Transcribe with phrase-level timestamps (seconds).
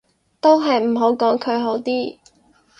[0.39, 2.17] 都係唔好講佢好啲